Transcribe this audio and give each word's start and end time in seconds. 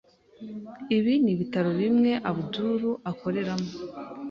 Ibi 0.97 1.13
nibitaro 1.23 1.69
bimwe 1.81 2.11
Abdul 2.31 2.81
akoreramo. 3.11 3.69